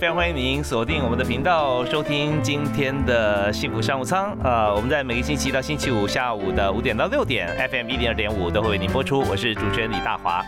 [0.00, 4.34] 非常欢迎您锁定我们的频道，收听今天的幸福商务舱。
[4.42, 9.20] 呃，我们在每个星期到星期五下午的五点到六点，FM 一零二点五都会为您播出。
[9.28, 10.42] 我是主持人李大华。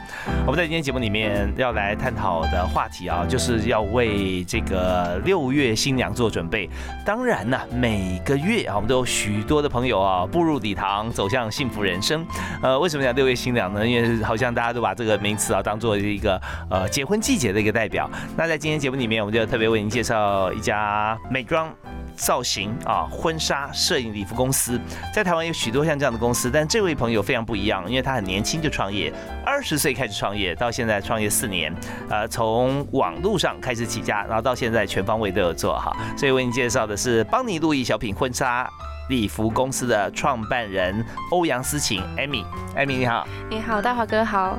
[0.46, 6.66] 我们在今天节目里面要来探讨的话题啊，就是要为这个六月新娘做准备。
[7.04, 12.26] 当然呢，每个月啊，我们都有许多的朋友啊步入礼堂，走向幸福人生。
[12.62, 13.86] 呃，为什么讲六月新娘呢？
[13.86, 18.10] 因为好像大家都把这个名词啊当做一个呃结婚季节的一个代表。
[18.34, 21.74] 那在今天节目里面，我们就特别为您介绍一家美妆
[22.14, 24.78] 造型啊婚纱摄影礼服公司。
[25.12, 29.12] 在台湾有许多像这样的公司，但这位朋友非常不一样，因为他很年轻就创业，
[29.44, 31.74] 二十岁开始创业，到现在创业四年，
[32.08, 35.90] 呃，从网络上开始起家，然后到现在全方位都有做哈。
[36.16, 38.68] 所以为您介绍的是邦尼路易小品婚纱
[39.08, 42.44] 礼服公司的创办人欧阳思晴艾米，
[42.76, 42.86] 艾。
[42.86, 44.58] 米你好，你好，大华哥好。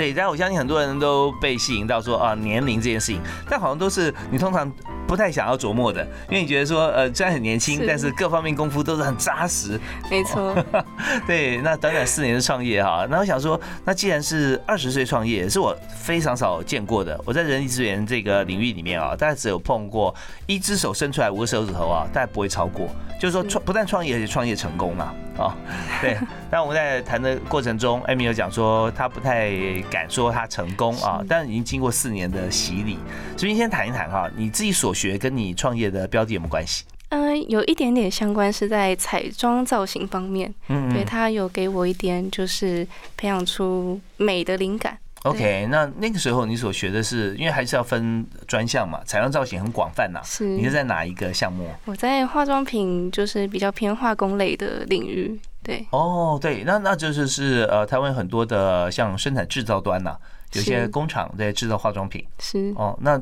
[0.00, 3.20] 对，但我相信很多人都被吸引到说啊年龄这件事情，
[3.50, 4.72] 但好像都是你通常
[5.06, 9.78] 不太想要琢磨的，因为你觉得说呃虽然很年轻，但是各方面功夫都是很扎实。
[10.10, 10.56] 没错。
[11.28, 17.20] 对，那短短四年的创业哈，那我想说，那既然是二十岁创业，是我非常少见过的。
[17.26, 20.14] 我在人力资源这个领域里面啊，大概只有碰过
[20.46, 22.88] 一只手伸出来五个手指头啊，大概不会超过。
[23.20, 25.14] 就是说创不但创业，而且创业成功啊。
[25.40, 25.56] 啊，
[26.02, 26.16] 对。
[26.50, 29.50] 但我们在谈的过程中，艾米有讲说他不太
[29.90, 32.98] 敢说他成功啊，但已经经过四年的洗礼。
[33.36, 36.84] 所以先谈一谈哈，你自己所学跟你创业的标的有没有关系？
[37.08, 40.52] 嗯，有一点点相关，是在彩妆造型方面。
[40.68, 42.86] 嗯，对他有给我一点，就是
[43.16, 44.96] 培养出美的灵感。
[45.24, 50.20] OK，那那个时候你所学的是，因为还是要分专项嘛，彩妆造型很广泛呐。
[50.24, 51.68] 是，你是在哪一个项目？
[51.84, 55.38] 我在化妆品，就是比较偏化工类的领域。
[55.62, 55.86] 对。
[55.90, 60.16] 哦，对，那那就是是呃，台湾很多的像生产制造端呐，
[60.54, 62.24] 有些工厂在制造化妆品。
[62.38, 62.72] 是。
[62.76, 63.20] 哦，那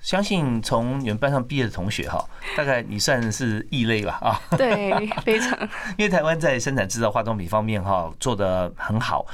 [0.00, 2.24] 相信从你们班上毕业的同学哈，
[2.56, 4.18] 大概你算是异类吧？
[4.22, 4.40] 啊。
[4.56, 5.58] 对，非常。
[5.98, 9.26] 因为台湾在生产制造化妆品方面哈，做的很好。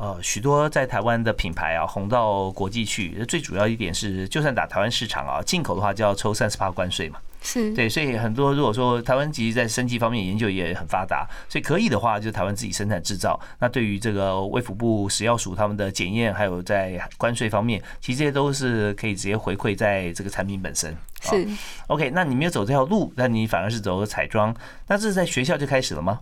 [0.00, 7.18] 呃，许多在台湾的品牌啊，红到国际去，最主要一点是，就算打台湾市场啊，进口的话就要抽三十八关税嘛。
[7.42, 13.38] 是对，所以很多如果说台湾其实，在生技方面研究也很发达，所以可以的话，就台湾自己生产制造。
[13.58, 20.96] 那对于这个卫福部食药署他们的检验，还有在关税方面，其实这些都是可以直接回馈在这个产品本身。
[21.20, 21.46] 是
[21.88, 24.54] OK，那你没有走这条路，那你反而是走彩妆，
[24.86, 26.20] 那这是在学校就开始了吗？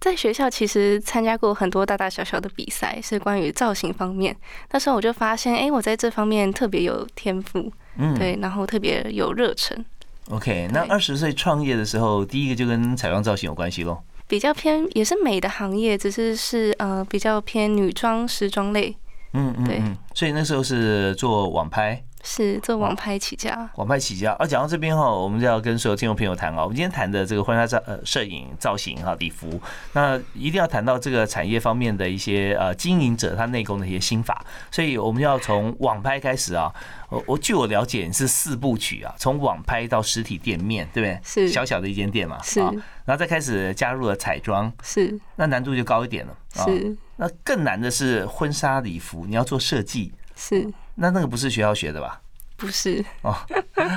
[0.00, 4.36] 在学校其实参加过很多大大小小的比赛，是关于造型方面。
[4.70, 9.84] 那时候我就发现，哎，我在这方面特别有天赋，嗯，对，然后特别有热忱。
[10.30, 13.98] OK，那二十岁创业的时候，第一个就跟彩妆造型有关系喽？
[14.28, 18.94] 比较偏也是美的行业，只是是呃比较偏女装时装类。
[19.32, 19.82] 嗯嗯，对。
[20.14, 22.02] 所以那时候是做网拍。
[22.26, 24.32] 是做网拍起家，网拍起家。
[24.32, 26.62] 啊讲到这边哈，我们就要跟所有听众朋友谈啊。
[26.62, 29.60] 我们今天谈的这个婚纱照呃摄影造型哈礼服，
[29.92, 34.44] 那一定要谈到这个产业方面的一些呃经营者他内功的一些心法。
[34.72, 36.72] 所以我们要从网拍开始啊。
[37.08, 41.20] 我我据我了解是四部曲啊，从网拍到实体店面，对不对？
[41.22, 42.42] 是小小的一间店嘛。
[42.42, 46.36] 是，然后再开始加入了彩妆，是，那难度就高一点了。
[46.52, 50.12] 是，那更难的是婚纱礼服，你要做设计。
[50.34, 52.20] 是，那那个不是学校学的吧？
[52.58, 53.36] 不是哦，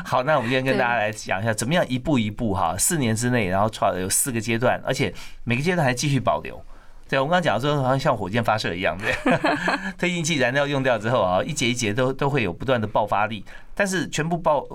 [0.04, 5.14] 好，那我们今天跟大家来讲一下，怎么样一步一步哈，四年之内，然后创有四个阶段，而且
[5.46, 6.62] 每个阶段还继续保留。
[7.08, 9.16] 对，我们刚刚讲说，好像像火箭发射一样，对，
[9.98, 14.68] 推进器燃料用掉之后啊，一节一节都都会有不断的爆发力，但是全部爆，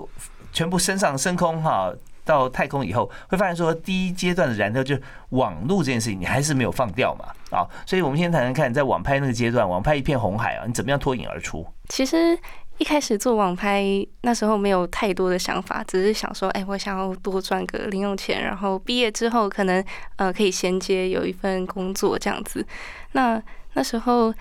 [0.51, 1.93] 全部升上升空哈，
[2.25, 4.97] 到太空以后，会发现说第一阶段的燃料就
[5.29, 7.25] 网路这件事情，你还是没有放掉嘛，
[7.57, 11.65] 啊，所以我们先谈谈看，在网拍那个阶段，网拍一片红海啊，你怎么样脱颖而出？
[11.87, 12.37] 其实。
[12.77, 19.81] 一开始做网拍，那时候没有太多的想法，只是想说，哎，我想要多赚个零用钱，然后毕业之后可能
[20.17, 22.67] 呃可以衔接有一份工作这样子。
[23.13, 23.41] 那
[23.75, 24.33] 那时候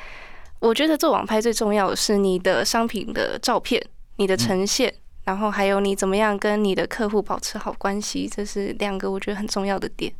[0.58, 3.80] 我觉得做网拍最重要的是你的商品的照片，
[4.16, 4.92] 你的呈现，
[5.24, 10.12] 然后还有你怎么样跟你的客户保持好关系，这是两个我觉得很重要的点。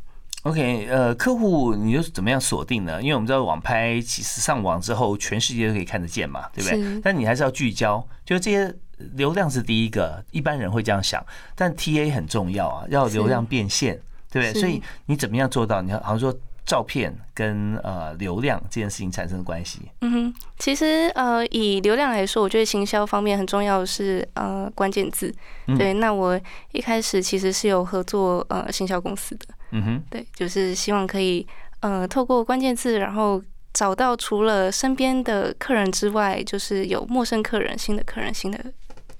[0.43, 3.01] OK，呃，客户你又是怎么样锁定呢？
[3.01, 7.01] 因为我们知道网拍其实上网之后，全世界都可以看得见嘛，对不对？
[7.01, 8.75] 但你还是要聚焦，就是这些
[9.13, 11.23] 流量是第一个，一般人会这样想，
[11.55, 13.99] 但 TA 很重要啊，要流量变现，
[14.31, 14.61] 对不对？
[14.61, 15.81] 所以你怎么样做到？
[15.81, 16.35] 你好像说。
[16.65, 19.81] 照片跟呃流量这件事情产生的关系。
[20.01, 25.33] 嗯哼，其实呃以流量来说，我觉得行销方面很重要的是呃关键字。
[25.77, 26.39] 对，那我
[26.71, 29.45] 一开始其实是有合作呃行销公司的。
[29.71, 31.45] 嗯哼，对，就是希望可以
[31.81, 33.41] 呃透过关键字，然后
[33.73, 38.59] 找到除了身边的客人之外，就是有陌生客人、新的客人、新的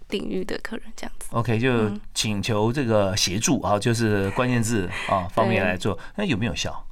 [0.09, 1.27] 领域的客人这样子。
[1.31, 6.84] OK，就请求这个协助啊，就是关键字啊方面来做，那有没有效？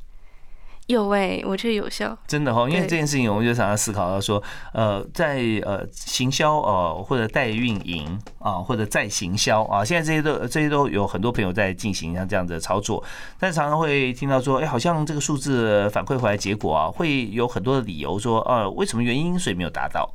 [0.88, 4.42] 有哎，我觉得有效，真的哈，因为这件事情，我们就常常思考到说，
[4.74, 13.02] 呃，在呃行销呃或者代运营啊，或者在行销啊，现在这些都这些都有很多朋友在进行像这样的操作，
[13.40, 20.10] 但常常会听到说，哎，好像这个数字反馈回来结果啊，会有很多的理由说，呃，为什么原因所以没有达到。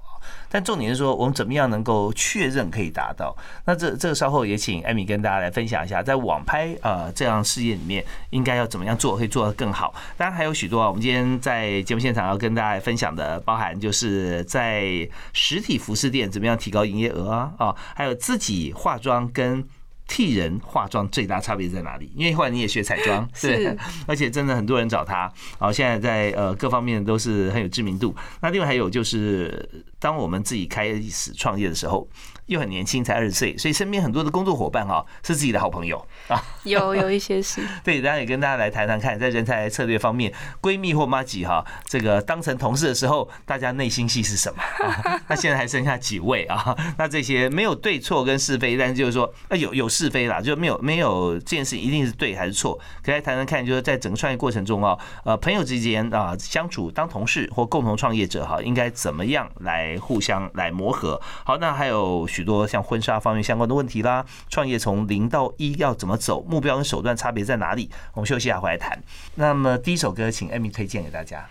[0.49, 3.37] 但重点是说，我们怎么样能够确认可以达到？
[3.67, 9.95] 那这这个稍后也请艾米跟大家来分享一下，在网拍呃这样事业里面，应该要怎么样做，可以做得更好。
[10.17, 19.67] 当然还有许多啊，我们今天在节目现场要跟大家分享的，包含就是在实体服饰店怎么样提高营业额啊啊，还有自己化妆跟。
[20.09, 22.11] 替人化妆最大差别在哪里？
[22.17, 28.13] 因为后来你也学彩妆， 是，而且真的很多人找他，然后现在在呃各方面都是很有知名度。
[28.41, 32.09] 那另外还有就是，当我们自己开始创业的时候。
[32.49, 36.43] 又很年轻，才二十岁，所以身边很多的工作伙伴哈是自己的好朋友啊。
[36.65, 37.63] 有有一些是。
[37.85, 44.63] 对，大家也跟大家来谈谈看，在人才策略方面，闺蜜或妈几哈，这个当成同事的时候，大家内心戏是什么？
[45.29, 46.75] 那现在还剩下几位啊？
[46.97, 52.79] 那这些没有对错跟是非，但是就是说，啊有有是非啦，就没有没有这件事一定是对还是错？
[53.03, 61.21] 可以来谈谈看，就是在整个创业过程中啊，呃，朋友之间啊相处，当同事或共同创业者哈，应该怎么样来互相来磨合？
[61.45, 62.27] 好，那还有。
[62.39, 67.91] 许多像婚纱方面相关的问题啦，创业从零到一要怎么走，目标跟手段差别在哪里？
[68.15, 68.97] 我们休息一下回来谈。
[69.35, 71.45] 那么第一首歌，请艾米推荐给大家。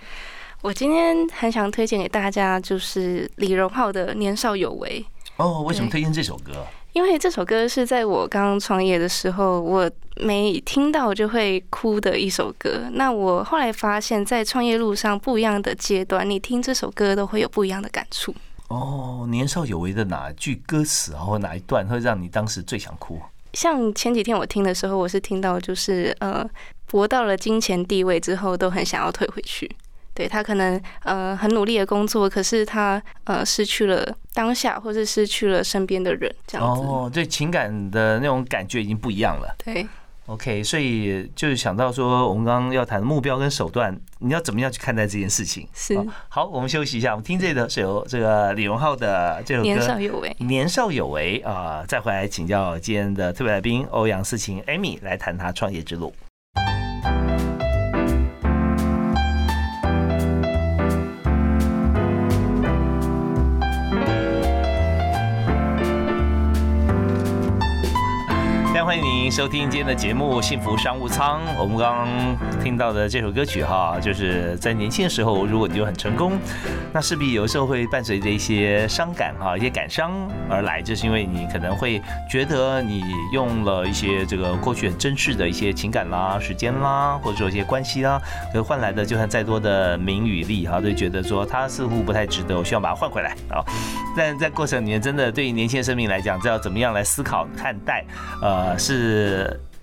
[0.61, 5.05] 我今天很想推荐给大家，就是李荣浩的《年少有为》。
[5.43, 6.65] 哦，为什么推荐这首歌？
[6.93, 12.87] 因为这首歌是在我刚刚创业的时候，我每听到就会哭的一首歌。
[12.93, 18.33] 那我后来发现，在创业路上不一样的阶段，你听这首歌都会有不一样的感触。
[18.67, 23.21] 哦，年少有为的哪句歌词啊，或哪一段会让你当时最想哭？
[23.53, 26.47] 像前几天我听的时候，我是听到就是呃，
[26.85, 29.69] 博到了金钱地位之后，都很想要退回去。
[30.13, 34.03] 对他可能呃很努力的工作，可是他呃失去了
[34.33, 36.81] 当下，或是失去了身边的人，这样子。
[36.81, 39.55] 哦，对，情感的那种感觉已经不一样了。
[39.63, 39.87] 对。
[40.27, 45.65] OK，所以就是想到说，我们刚刚要谈的目标跟手段，你要怎么样去看待这件事情？
[45.73, 45.97] 是
[46.27, 56.13] 好，我们休息一下，我们听这个是由这个李荣浩的这首歌《年少有为》，年少有为啊，再回来请教今天的特别来宾欧阳思晴 Amy 来谈他创业之路。
[68.85, 71.41] 欢迎您收听今天的节目《幸福商务舱》。
[71.59, 76.37] 我们刚刚听到的这首歌曲哈，就是在年轻的时候，如果你就很成功，
[76.93, 80.11] 那势必有时候会伴随着一些伤感哈，一些感伤
[80.49, 88.21] 而来，就是因为你可能会觉得你用了一些这个过去很真实的一些情感啦、时间啦，或者说一些关系啦，
[88.53, 93.61] 可换来的就算再多的名与利哈，都觉得说它似乎不太值得，我希望把它换回来啊。
[94.15, 98.05] 但在过程里面，真的对于年轻的生命来讲，知道怎么样来思考看待，
[98.41, 98.77] 呃。
[98.77, 99.15] 是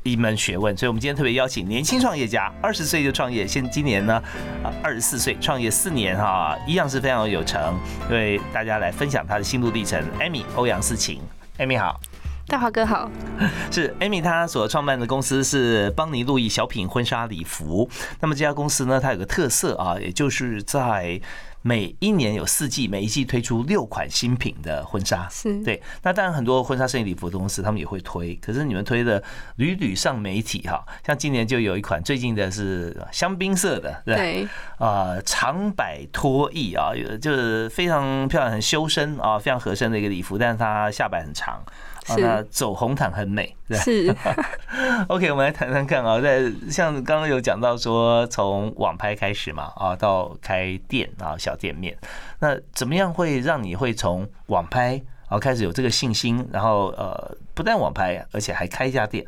[0.02, 4.22] 一门学问，所以我们今天特别邀请年轻创业家，二十岁就创业，现今年呢，
[4.62, 7.74] 啊，二十四岁创业四年哈，一样是非常有成，
[8.10, 10.02] 为大家来分享他的心路历程。
[10.20, 11.20] Amy 欧阳思晴
[11.58, 11.98] ，Amy 好，
[12.46, 13.10] 大华哥好，
[13.72, 17.88] 是 Amy，她所创办的公司是邦尼路易小品婚纱礼服。
[18.20, 21.18] 那么这家公司呢，它有个特色啊，也就是在。
[21.66, 25.82] 每一年有四季，每一季推出六款新品的婚纱，是对。
[26.02, 29.22] 那当然很多婚纱摄影礼服的公司他们也会推，可是你们推的
[29.56, 41.64] 屡屡上媒体哈，像今年就有一款最近的是香槟色的，对，啊长摆脱翼啊，就是非常漂亮、很修身啊，非常合身的一个礼服，但是它下摆很长。
[42.08, 44.14] 那走红毯很美，是。
[45.08, 51.96] OK，我们来谈谈看啊，在像刚刚有讲到说，从网拍开始嘛，啊，到开店啊，小店面，
[52.40, 59.24] 那怎么样会让你会从网拍然后开始有这个信心，然后呃，不但网拍，而且还开一家店。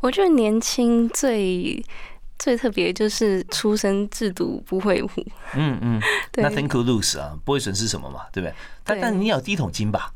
[0.00, 1.84] 我觉得年轻最
[2.38, 5.22] 最特别就是出生制度不会糊。
[5.54, 6.00] 嗯嗯，
[6.32, 8.54] 对那 think to lose 啊，不会损失什么嘛，对不对？
[8.84, 10.12] 但但你有第一桶金吧？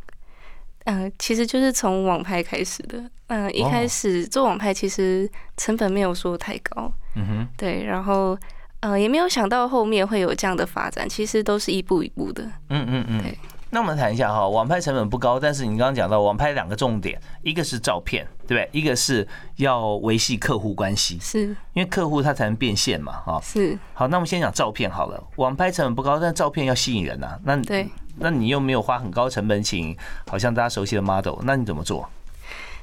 [0.87, 3.03] 嗯、其实就是从网拍开始的。
[3.29, 8.39] 嗯、一开始做网拍其实成本没有说太高，嗯哼，对，然后
[8.81, 12.45] 呃也没有想到后面会有这样的发展，其实都是一步一步的。
[12.69, 13.37] 嗯嗯嗯对。
[13.69, 18.81] 那我们谈一下哈，网拍成本不高，但是你刚刚讲到网拍两个重点，一个是照片，对不对？
[18.81, 19.27] 一个是
[19.57, 23.41] 要维系客户关系，是因为客户他才能变现嘛，哈。
[23.43, 25.21] 是，好，那我们先讲照片好了。
[25.35, 27.89] 网拍成本不高，但照片要吸引人呐、那对。
[28.19, 29.97] 那你又没有花很高成本请，
[30.27, 32.09] 好像大家熟悉的 model，那你怎么做？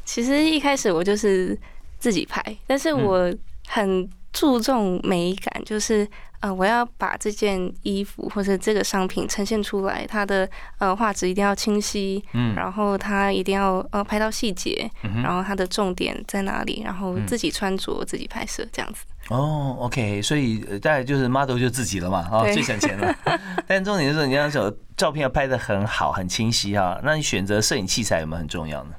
[0.06, 1.58] 其实一开始我就是
[2.00, 3.36] 自己拍，但是嗯我
[3.68, 6.08] 很注重美感，就是
[6.44, 10.48] 呃，我要把这件衣服或者这个商品呈现出来，它的
[10.78, 19.06] 呃画质一定要清晰，嗯然后它一定要呃拍到细节，嗯然后它的重点在哪里，然后嗯自己穿着、自己拍摄这样子。
[19.30, 23.16] 哦，OK，所以呃大概就是 model 就自己了嘛，哦，最省钱了。
[23.66, 27.00] 但重点就是你要手照片要拍的很好、很清晰哈。
[27.06, 28.96] 那你选择摄影器材有没有很重要呢？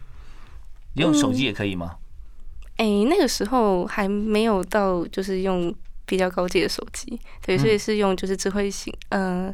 [0.94, 1.96] 用手机也可以吗？
[2.78, 5.72] 哎、那个时候还没有到就是用
[6.06, 9.52] 比较高级的手机，对，嗯所以是用就是智慧型呃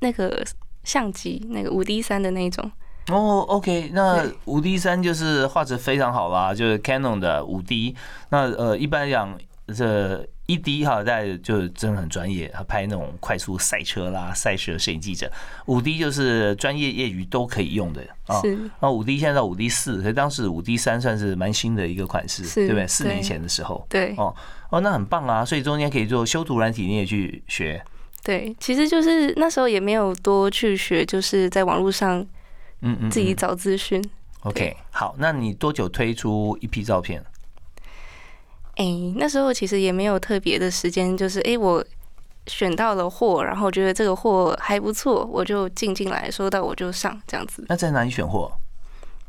[0.00, 0.44] 那个
[0.84, 2.70] 相机，那个五 D 三的那种。
[3.08, 7.96] 哦，OK，那五 D 三就是画质非常好啦，就是 Canon 的五 D。
[8.28, 9.36] 那呃，一般讲，
[9.74, 15.30] 这一 D 哈，大家就真的很专业，他拍那种快速赛车啦、赛事的摄影记者。
[15.66, 18.40] 五 D 就是专业业余都可以用的啊。
[18.42, 22.86] 是那五 D 现在到五 D 四，可是当时五 D 三算是蛮新的一个款式，对不对？
[22.86, 24.34] 四年前的时候，对哦
[24.68, 25.44] 哦，那很棒啊！
[25.44, 27.82] 所以中间可以做修图软体，你也去学，
[28.22, 32.20] 对，其实就是那时候也没有多去学，就是在网络上
[32.82, 34.02] 嗯嗯，自己嗯找资讯。
[34.40, 34.76] OK。
[34.90, 37.22] 好，那你多久推出一批照片？
[38.76, 38.84] 哎、
[39.16, 41.84] 那时候其实也没有特别的时间，就是哎、我
[42.46, 47.64] 选到了货，然后觉得这个货还不错，我就进进来，收到我就上这样子。
[47.68, 48.50] 那在哪里选货？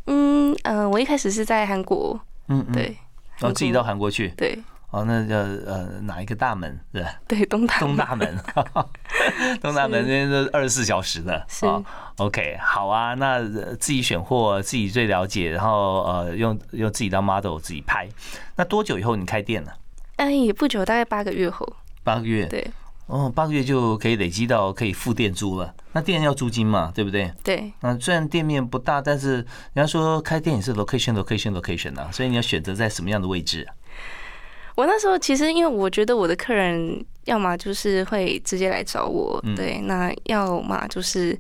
[0.06, 2.98] 嗯呃，我一开始是在韩国，嗯嗯，对
[3.40, 4.58] 然后自己到韩国去，对
[4.94, 6.80] 哦，那叫呃哪一个大门？
[6.94, 8.38] 是吧 对，东大东大门，
[9.60, 11.84] 东大门 那边都二十四小时的是哦
[12.18, 18.08] OK，好啊，那呃自己选货，自己最了解，然后呃用用自己当 model 自己拍。
[18.56, 19.72] 那多久以后你开店呢？
[20.18, 21.68] 哎、也不久，大概八个月后，
[22.04, 22.46] 八个月。
[22.46, 22.66] 对
[23.08, 25.74] 哦，八个月就可以累积到可以付店租了。
[25.92, 27.34] 那店要租金嘛，对不对？
[27.44, 29.38] 对那虽然店面不大，但是
[29.74, 33.68] 人家说开店也是 location location location 啊，所以你要选择在什么样的位置？
[34.76, 41.38] 我那时候其实因为我觉得我的客人要么就是会直接来找我，嗯对，那要么就是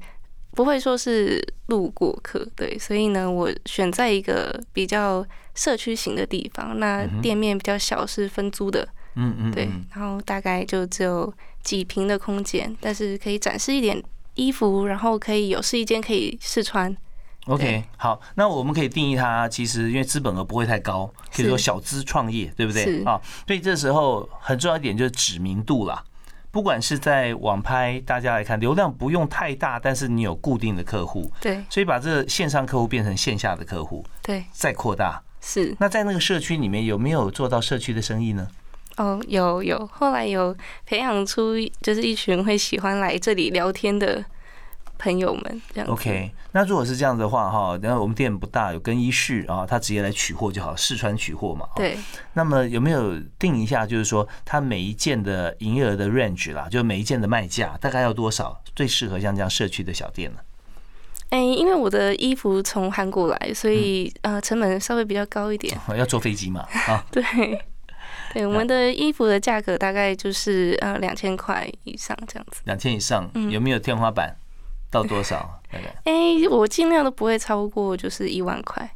[0.51, 5.25] 不会说是路过客，对，所以呢，我选在一个比较
[5.55, 14.01] 社区型的地方，那店面比较小，是分租的，嗯嗯，对嗯，然后大概就只有几平的空间，但是可以展示一点
[14.35, 16.95] 衣服，然后可以有试衣间可以试穿，
[17.47, 23.19] OK，好，那我们可以定义它，其实因为资本额不会太高，可以说小资创业，对不对是啊？
[23.45, 26.01] 所以这时候很重要一点就是知名度啦。
[26.51, 35.21] 不管是在网拍，大家来看流量不用太大，但是你有固定的客户，对所以把这个线上客户变成线下的客户，对再扩大。
[35.41, 35.75] 是。
[35.79, 38.47] 那在那个社区里面有没有做到社区的生意呢？
[38.97, 44.23] 哦，有有，后来有培养出就是一群会喜欢来这里聊天的
[45.03, 45.89] 朋友们，这样。
[45.89, 51.67] OK，那如果是这样子的话，哈，然后我们店不大，有更衣室啊，他直接来取货就好，试穿取货嘛。
[51.75, 51.97] 对，
[52.33, 60.39] 那么有没有定一下，就是说他每一件的营业额的 range 啦，就每一件的卖价大概要多少，最适合像这样社区的小店呢？
[61.29, 65.75] 哎、因为我的衣服从韩国来，所以、呃成本稍微比较高一点。
[65.97, 66.61] 要坐飞机嘛？
[66.87, 67.23] 啊，对，
[68.33, 72.61] 对，我们的衣服的价格大概就是呃两千块以上这样子。
[72.65, 74.35] 两千以上，嗯有没有天花板？
[74.93, 75.59] 到多少？
[75.71, 75.93] 大概？
[76.05, 78.89] 哎、我尽量都不会超过就是一万块。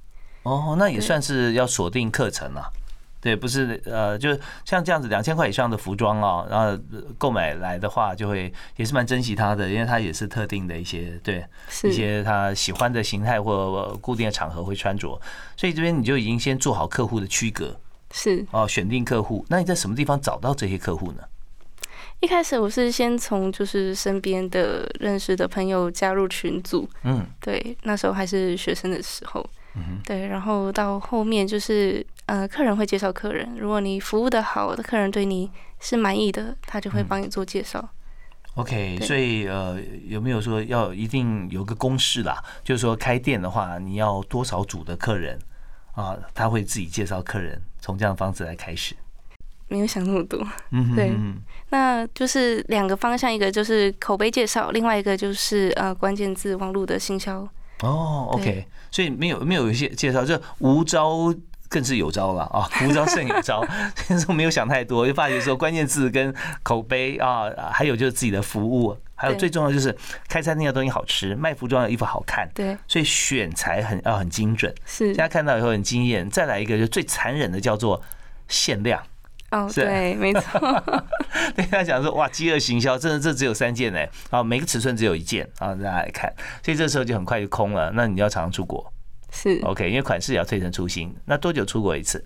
[0.44, 2.72] 哦，那也算是要锁定课程了。
[3.20, 4.30] 对，不是呃，就
[4.64, 11.44] 像这样子两千块以上的服装哦，然后呃购买来的话，就会也是蛮珍惜它的，因为它也是特定的一些对
[11.84, 15.20] 一些他喜欢的形态或固定的场合会穿着，
[15.58, 17.76] 所以这边你就已经先做好客户的区隔
[18.12, 19.44] 是，哦，选定客户。
[19.50, 21.24] 那你在什么地方找到这些客户呢？
[22.20, 37.88] 一开始我是先从就是身边的认识的朋友加入群组，嗯对，那时候还是学生的时候，嗯对，然后到后面就是呃，客人会介绍客人，如果你服务的好，的客人对你是满意的，他就会嗯帮你做介绍。
[38.56, 42.44] OK，所以呃，有没有说要一定有个公式啦？
[42.64, 45.38] 就是说开店的话，你要多少组的客人
[45.94, 46.18] 啊？
[46.34, 48.96] 他会自己介绍客人，从这样的方式来开始。
[49.68, 50.40] 没有想那么多。
[50.72, 51.14] 嗯哼对
[51.70, 57.48] 那就是两个方向，一个就是口碑介绍，另外一个就是呃关键字网络的行销。
[57.82, 61.34] 哦，OK，所以没有没有一些介绍，就无招
[61.70, 63.62] 更是有招了啊， 无招胜有招。
[63.96, 66.34] 所以说没有想太多，就发觉说关键字跟
[66.64, 69.96] 口碑啊，还有就是自己的服务，还有最重要就是
[70.28, 74.74] 开餐厅的东西好吃，卖服装的衣服好看，对，所以选材很要很精准。
[74.86, 76.28] 是大家看到以后很惊艳。
[76.30, 78.02] 再来一个就最残忍的叫做
[78.48, 79.04] 限量，
[79.52, 80.84] 哦，是对，没错，
[81.56, 87.92] 对他讲说哇，饥饿行销，真的这只有三件呢，啊，每个尺寸只有一件啊，大家来看，所以这时候就很快就空了。
[87.96, 88.92] 那你要常常出国
[89.32, 89.60] 是。
[89.64, 91.16] ，OK，因为款式也要推陈出新。
[91.26, 92.24] 那多久出国一次？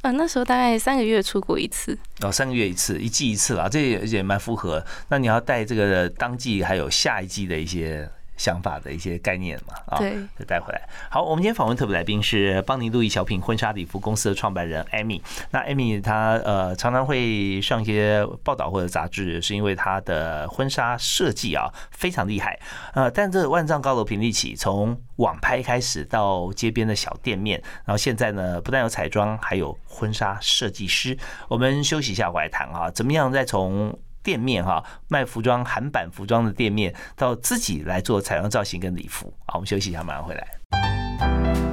[0.00, 1.96] 呃，那时候大概三个月出国一次。
[2.22, 4.84] 哦，三个月一次，一季一次啦，这也也蛮符合。
[5.08, 8.10] 那你要带这个当季还有下一季的一些
[8.42, 10.82] 想法的一些概念嘛，啊，对，就带回来。
[11.08, 15.22] 好，我们今天访问特别来宾是邦尼路易小品婚纱礼服公司的创办人艾米。
[15.52, 22.58] 那艾米她呃常常会上一些报道或者杂志，是因为她的婚纱设计啊非常厉害。
[22.94, 31.16] 呃，但这万丈高楼平地起，从网拍开始到街边的小店面，然后现在呢不但有彩妆，还有婚纱设计师。
[31.46, 39.32] 我们休息一下，回来谈啊，怎么样再从店面哈卖服装韩版服装的店面，到自己来做彩妆造型跟礼服。
[39.46, 41.71] 好，我们休息一下，马上回来。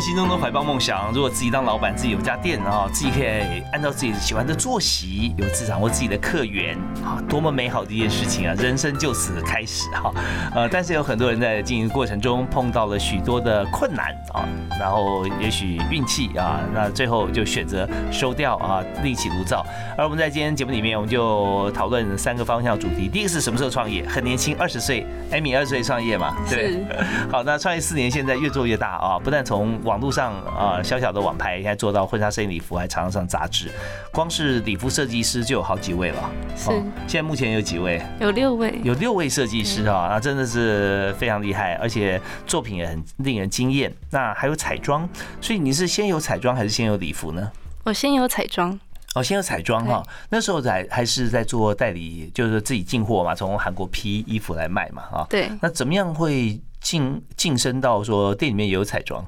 [0.00, 8.54] 人心中都怀抱梦想，如果自己当老板，自己有家店啊，自己可以按照自己喜欢的作息，有自掌握自己的客源啊，多么美好的一件事情啊！
[8.56, 10.10] 人生就此开始哈，
[10.54, 14.48] 呃，但是有很多人在经营过程中碰到了许多的困难啊，
[14.80, 19.62] 然后也许运气啊，那最后就选择收掉啊，另起炉灶。
[19.98, 24.02] 而我们在今天节目里面，我们就讨论三个方向主题，第一个是什么时候创业？
[24.08, 26.82] 很年轻，二十岁，艾米二十岁创业嘛，对
[27.30, 29.18] 好，那创业四年，现在越做越大啊！
[29.22, 33.68] 不但从网络上啊小小的网拍，现在做到婚纱摄影礼服，还常常上杂志。
[34.12, 36.30] 光是礼服设计师就有好几位了。
[36.56, 38.00] 是哦现在目前有几位？
[38.20, 38.80] 有六位。
[38.84, 43.92] 有六位设计师啊，那真的是非常厉害，而且作品也很令人惊艳。
[44.10, 45.08] 那还有彩妆，
[45.40, 47.50] 所以你是先有彩妆还是先有礼服呢？
[47.82, 48.78] 我先有彩妆，
[49.16, 55.26] 哦，先有彩妆哈，那时候在还是在做代理，就是自己进货嘛，从韩国批衣服来卖嘛啊。
[55.28, 59.26] 对，那怎么样会晋晋升到说店里面也有彩妆？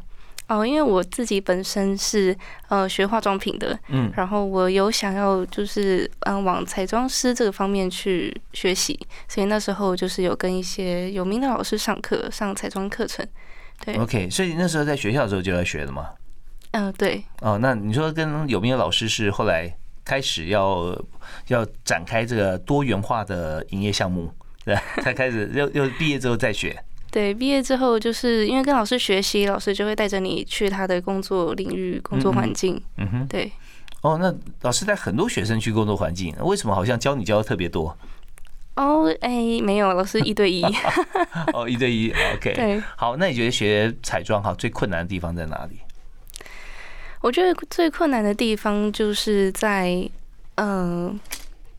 [0.53, 2.37] 哦，因为我自己本身是
[2.69, 13.27] 呃学化妆品的，嗯，然后我有想要就是嗯往彩妆师这个方面去学习，所以那时候就是有跟一些有名的老师上课，上彩妆课程。
[13.83, 16.11] 对，OK，所以那时候在学校的时候就在学的嘛。
[16.73, 20.95] 嗯、对，哦，那你说跟有名的老师是后来开始要
[21.47, 24.31] 要展开这个多元化的营业项目，
[24.67, 26.79] 对， 才开始又又毕业之后再学。
[27.12, 32.83] 对，毕业之后就是因为跟老师学习，老师就会带着你去他的工作领域、工作环境。
[32.96, 33.53] 嗯哼，对，
[34.01, 37.94] 哦，那老师带很多学生去工作环境，为什么好像教你教的特别多？
[38.77, 40.64] 哦，哎，没有，老师一对一。
[41.53, 42.55] 哦，一对一，OK。
[42.55, 45.79] 对，好，那你觉得学彩妆哈最困难的地方在哪里？
[47.20, 50.09] 我觉得最困难的地方就是在，
[50.55, 51.20] 嗯、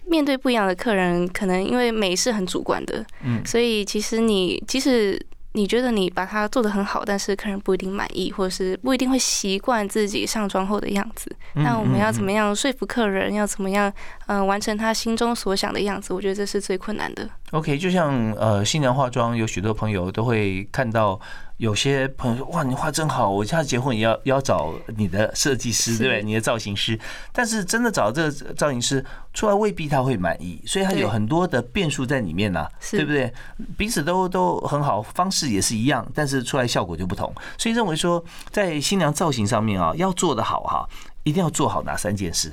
[0.06, 5.20] 面对不一样的客人，可能因为美是很主观的，嗯所以其实你即使
[5.54, 11.32] 你觉得你把它做的很好，但是客人不一定满意，或者是不一定会习惯自己上妆后的样子。
[11.56, 13.34] 嗯那我们要怎么样说服客人？
[13.34, 13.92] 要怎么样，
[14.28, 16.14] 嗯、完成他心中所想的样子？
[16.14, 17.30] 我觉得这是最困难的。
[17.54, 21.20] OK，就像呃新娘化妆，有许多朋友都会看到，
[21.58, 26.24] 有些朋友说哇你画真好，我下次结婚也要要找你的设计师，对不对？
[26.24, 27.00] 你的造型师，
[27.32, 33.32] 但是真的找这个造型师出来未必他会满意，所以他有很多的变数在里面呐、是对不对？
[33.78, 37.32] 彼此都都很好，方式也是一样，但是出来效果就不同。
[37.60, 40.90] 所以认为说，在新娘造型上面啊，要做得好哈，
[41.22, 42.52] 一定要做好哪三件事？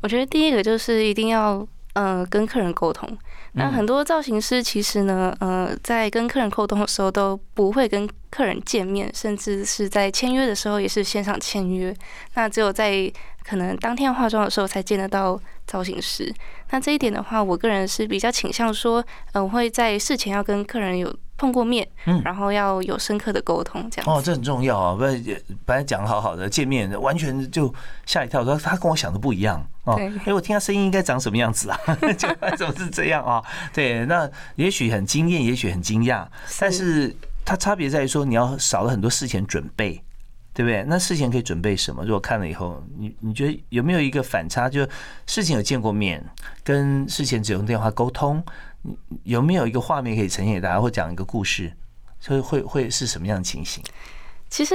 [0.00, 3.06] 我觉得第一个就是一定要呃跟客人沟通。
[3.58, 11.94] 那嗯很多造型师其实呢，呃，在跟客人沟通的时候都不会跟客人见面，甚至是在签约的时候也是线上签约。
[12.34, 13.10] 那只有在
[13.42, 16.32] 可能当天化妆的时候才见得到造型师。
[16.70, 24.26] 那这一点的话，我个人是比较倾向说，呃，我会在事前要跟客人有碰过面，嗯然后要有深刻的沟通，这样哦，子。
[24.26, 24.94] 这很重要啊！
[24.94, 25.24] 不然
[25.64, 27.72] 本来讲得好好的见面，完全就
[28.06, 29.94] 吓一跳，说他跟我想的不一样哦。
[30.24, 31.78] 哎，我听他声音应该长什么样子啊？
[32.16, 33.42] 就怎么是这样啊？
[33.72, 36.26] 对，那也许很惊艳，也许很惊讶，
[36.58, 40.02] 但是它差别在于说你要少了很多事前准备。
[40.56, 40.82] 对不对？
[40.88, 42.02] 那事前可以准备什么？
[42.02, 44.70] 如果看了以后，你你觉得有没有一个反差？
[44.70, 44.88] 就
[45.26, 46.24] 事情有见过面，
[46.64, 48.42] 跟事前只用电话沟通，
[49.24, 51.72] 有没有一个画面可以呈现给大家，或讲一个故事？
[52.20, 53.82] 所以会会是什么样的情形？
[54.48, 54.74] 其实，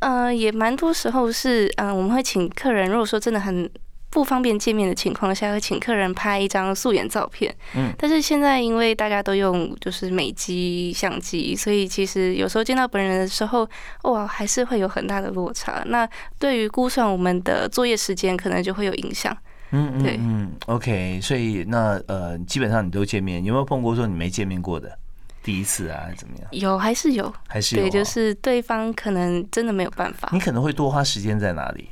[0.00, 3.70] 呃，也蛮多时候是，嗯，我们会请客人，如果说真的很。
[4.10, 7.52] 不方便见面的情况下，会请客人拍一张素颜照片。
[7.74, 13.68] 嗯，但是现在因为大家都用就是美机相机，所以其实有时候见到本人的时候，
[14.04, 15.82] 哇，还是会有很大的落差。
[15.86, 19.36] 那对于估算我们的作业时间，可能就会有影响。
[19.70, 21.20] 嗯嗯嗯，OK。
[21.20, 24.96] 所以那呃，基本上你都见面，有没有碰过说你没见面过的
[25.42, 26.48] 第一次啊，怎么样？
[26.52, 27.32] 有还是有？
[27.48, 27.82] 还是有？
[27.82, 30.28] 对，就是对方可能真的没有办法。
[30.32, 31.88] 你可能会多花时间在哪里？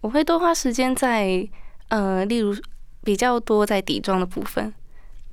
[0.00, 1.48] 我会多花时间在，
[1.88, 2.54] 呃，例如
[3.02, 4.72] 比较多在底妆的部分，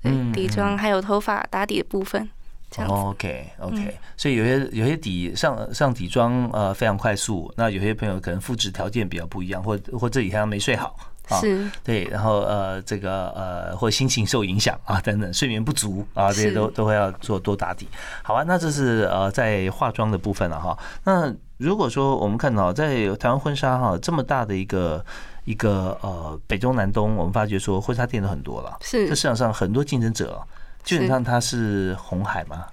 [0.04, 2.28] 嗯，底妆还有头发打底的部分，
[2.72, 10.98] 这样 OK OK，所以有些有些底上上底妆呃非常快速，那有些朋友可能肤质条件比较不一样，或或这几天没睡好。
[11.42, 17.88] 是，对，然后呃，这个呃，或心情受影响啊，等等，睡眠不足啊，这些都都会要做多打底。
[18.24, 20.78] 好啊，那这是呃在化妆的部分了哈。
[21.04, 25.04] 那如果说我们看到在台湾婚纱哈这么大的一个
[25.46, 30.42] 一个呃北中南东，我们发觉说婚纱店都很多了，是，这市场上很多竞争者，
[30.84, 32.66] 基本上它是红海嘛。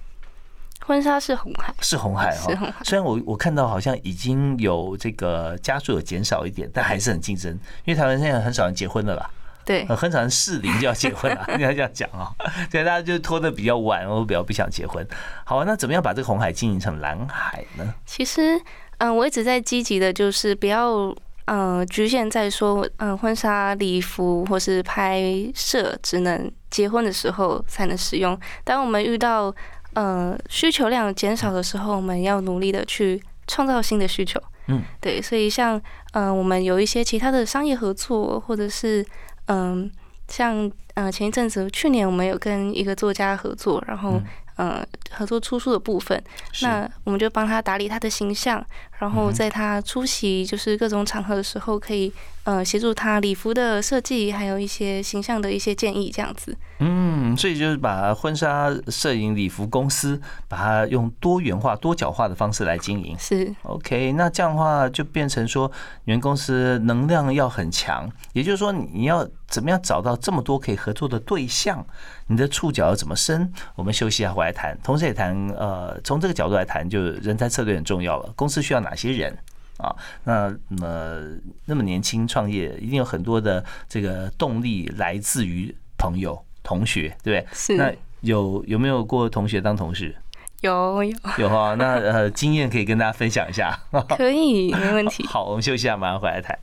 [0.85, 2.73] 婚纱是红海，是红海哈。
[2.83, 7.51] 虽然我我看到好像已经有这个加数有减少一点，但还是很竞争。
[7.85, 9.29] 因为台湾现在很少人结婚了啦，
[9.65, 12.31] 对，很少人适龄就要结婚了， 应该这样讲啊。
[12.69, 15.05] 对，大家就拖得比较晚，我比较不想结婚。
[15.45, 17.93] 好，那怎么样把这个红海经营成蓝海呢？
[18.05, 18.59] 其实，
[18.97, 21.15] 嗯，我一直在积极的，就是不要
[21.45, 25.21] 嗯局限在说，嗯，婚纱礼服或是拍
[25.55, 28.37] 摄只能结婚的时候才能使用。
[28.63, 29.53] 当我们遇到
[29.93, 34.41] 呃，需求量减少的时候，我们要努力的去创造新的需求。
[34.67, 39.05] 嗯，对，所以像呃，我们有一些其他的商业合作，或者是
[39.47, 39.91] 嗯，
[40.27, 44.21] 像呃，前一阵子去年我们有跟一个作家合作，然后。
[44.55, 46.23] 呃，合作出书的部分，
[46.61, 48.63] 那我们就帮他打理他的形象，
[48.99, 56.57] 然后在他出席就是各种场合的时候，可以呃协助他礼服的设计，还有一些形象的一些建议，这样子。
[56.79, 63.15] 嗯，所以就是把婚纱摄影礼服公司，把它用多元化、多角化的方式来经营。
[63.17, 65.71] 是 OK，那这样的话就变成说，
[66.03, 71.85] 你们公司能量要很强，也就是说你要怎么样找到这么多可以合作的对象？
[72.27, 73.49] 你的触角要怎么伸？
[73.75, 78.33] 我们休息一下回来谈，同时也谈呃，从这个角度来谈，就人才策略很重要了。
[78.35, 79.37] 公司需要哪些人
[79.83, 79.95] 啊？
[80.23, 81.21] 那么
[81.65, 87.47] 那么年轻创业，一定有很多的这个动力来自于朋友、同学，对不对？
[87.53, 87.75] 是。
[87.75, 90.15] 那有有没有过同学当同事？
[90.61, 91.75] 有有有哈。
[91.77, 93.77] 那呃，经验可以跟大家分享一下。
[94.17, 95.25] 可以，没问题。
[95.27, 96.57] 好，我们休息一下，马上回来谈。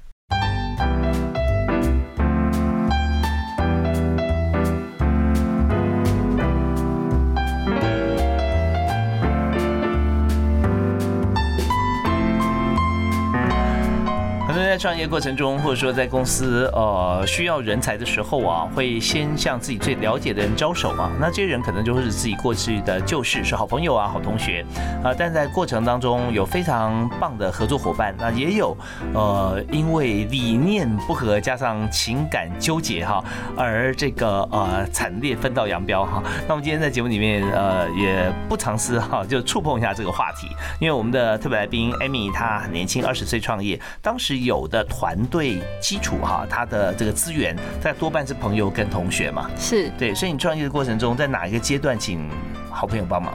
[14.80, 21.12] 创业过程中，或者说在公司呃需要人才的时候啊，会先向自己最了解的人招手啊。
[21.20, 24.64] 那这些人可能就是自己过去的旧事，是好朋友啊、好同学
[25.04, 25.12] 啊。
[25.12, 28.74] 但在过程当中有非常棒的合作伙伴，那也有
[29.12, 33.22] 呃因为理念不合加上情感纠结哈，
[33.58, 36.22] 而这个呃惨烈分道扬镳哈。
[36.48, 40.48] 那我们今天在节目里面呃也不尝试哈，就触碰一下这个话题，
[40.80, 44.69] 因为我们的特别来宾艾米她很年轻，二十岁创业，当时有。
[44.70, 52.30] 有的团队基础哈，他的这个资源在多半是朋友跟同学嘛，是对，所以你创业的过程中，在哪一个阶段请
[52.70, 53.34] 好朋友帮忙？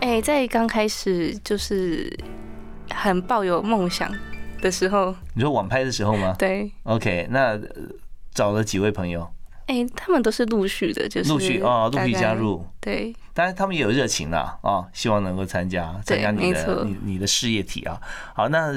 [0.00, 2.16] 哎，在刚开始就是
[2.90, 4.08] 很抱有梦想
[4.60, 6.36] 的时候，你说网拍的时候吗？
[6.38, 7.58] 对，OK，那
[8.32, 9.28] 找了几位朋友？
[9.66, 18.00] 哎，他们都是陆续的，就是陆续哦，陆续加入，对，当然他们也有热情啦，啊，希望能够参加参加你的你你的事业体啊。
[18.32, 18.72] 好，那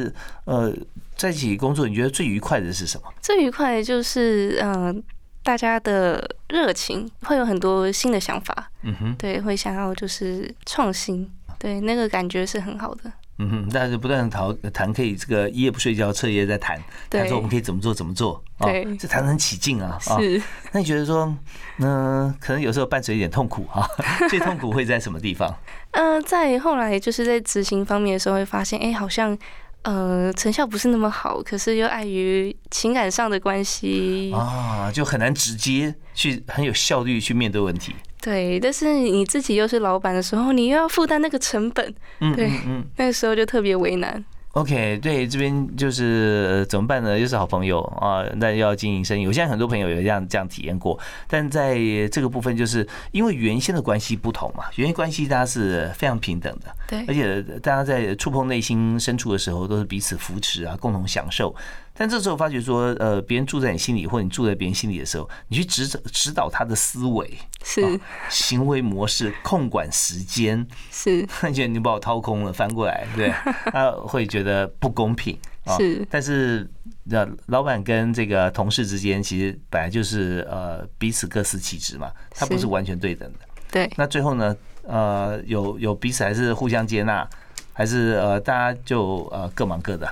[0.45, 0.73] 呃，
[1.19, 3.13] 在一起工作，你觉得最愉快的是什么？
[3.21, 5.03] 最愉快的就是嗯，
[5.43, 11.29] 大家的热情，会有很多新的想法，嗯哼，对，会想要就是创新，
[11.59, 13.11] 对，那个感觉是很好的。
[13.41, 19.97] 嗯哼，但是不断谈谈，可以这个一夜不睡觉，彻夜在谈，谈说我们可以怎么做怎么做对，这谈很起劲啊。
[19.99, 21.33] 是，那你觉得说，
[21.79, 23.87] 嗯，可能有时候伴随一点痛苦啊，
[24.29, 25.53] 最痛苦会在什么地方？
[25.91, 29.37] 嗯，在后来就是在执行方面的时候，会发现，哎，好像
[29.83, 37.95] 呃成效不是那么好，可是又碍于情感上的关系啊，就很难直接去很有效率去面对问题。
[38.21, 42.85] 对，但是你自己又是老板的时候，你又要负担那个成本，嗯对嗯嗯。
[42.97, 44.23] 那个时候就特别为难。
[44.59, 47.17] OK，对，这边就是呃怎么办呢？
[47.17, 49.25] 又是好朋友啊，那要经营生意。
[49.25, 51.77] 我现在很多朋友有这样这样体验过，但在
[52.11, 61.55] 这个部分，就是因为原先的关系不同嘛，原先关系大家是非常平等的，对而且大家在触碰内心深处的时候，都是彼此扶持啊，共同享受。
[61.99, 67.29] 但这时候发觉说，呃，别人住在你心里，或者你住在别人心里的时候，你去指导指导他的思维、
[67.61, 73.29] 是行为模式、控管时间， 是他觉得你把我掏空了，翻过来，对，
[73.65, 75.75] 他会觉得不公平啊。
[75.75, 76.65] 是但是
[77.11, 83.39] 呃，老板跟这个同事之间，其实本来就是呃彼此各司其职嘛，他不是是完全对等的。
[83.69, 87.29] 对，那最后呢，呃，有有彼此还是互相接纳，
[87.73, 90.09] 还是呃大家就呃各忙各的。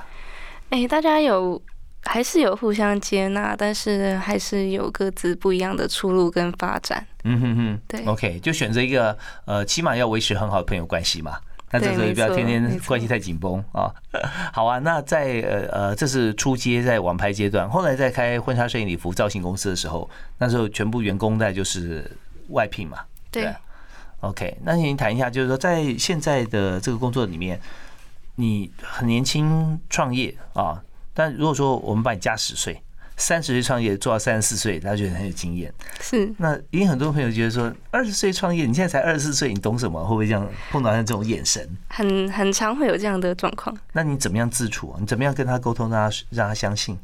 [0.68, 1.58] 哎、大家有
[2.04, 7.06] 还是有互相接纳，但是还是有各自不一样的出路跟发展。
[7.24, 11.38] 嗯哼哼，对，OK，就选择一个呃，起码要维持很好的朋友关系嘛。
[11.70, 13.92] 那这对时候也不要天天关系太紧绷啊。
[14.54, 20.08] 好啊，那在呃呃，这是初阶在网拍阶段，后来在开婚纱摄影礼服造型公司的时候，
[20.38, 22.10] 那时候全部员工在就是
[22.48, 22.98] 外聘嘛。
[23.30, 23.54] 对啊
[24.20, 27.60] OK，那您谈一下，就是说在现在的这个工作里面，
[28.36, 30.82] 你很年轻创业啊，
[31.18, 32.80] 但如果说我们把你加十岁，
[33.16, 35.74] 三十岁创业做到三十四岁，他觉得很有经验。
[36.00, 40.00] 是那因为很多朋友觉得说，二十岁创业，你现在才二十四岁，你懂什么？
[40.04, 41.68] 会不会这样碰到他这种眼神？
[41.88, 43.76] 很很常会有这样的状况。
[43.94, 44.94] 那你怎么样自处？
[45.00, 46.96] 你怎么样跟他沟通，让他让他相信？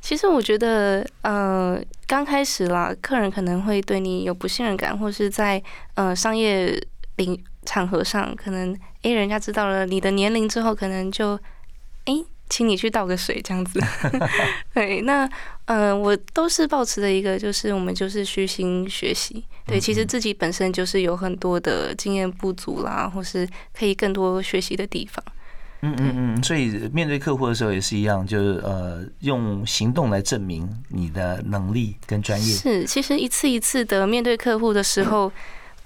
[0.00, 5.62] 其实我觉得，呃，刚开始啦，客人可能会对你有不信任感，或是在
[5.96, 6.82] 呃商业
[7.16, 11.38] 领场合上，可能诶人家知道了你的年龄之后，可能就
[12.06, 13.80] 诶请你去倒个水这样子。
[14.74, 15.26] 对，那
[15.64, 19.42] 呃，我都是保持的一个，就是我们就是虚心学习。
[19.64, 25.24] 对，其实自己本身就是有很多的经验不足啦，或是可以更多学习的地方。
[25.80, 32.54] 嗯嗯嗯，所以面对客户的时候也是一样，就是呃，用行动来证明你的能力跟专业。
[32.54, 35.32] 是，其实一次一次的面对客户的时候，